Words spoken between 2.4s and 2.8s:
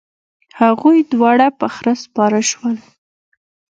شول.